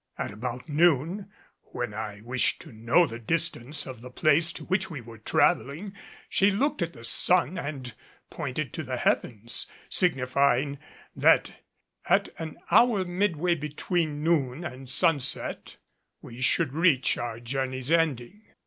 [0.17, 1.31] At about noon,
[1.73, 5.93] when I wished to know the distance of the place to which we were traveling,
[6.27, 7.93] she looked at the sun and
[8.31, 10.79] pointed to the heavens, signifying
[11.15, 11.53] that
[12.05, 15.77] at an hour midway between noon and sunset
[16.19, 18.41] we should reach our journey's ending.